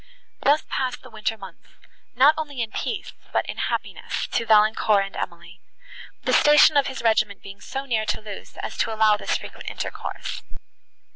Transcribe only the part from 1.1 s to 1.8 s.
winter months,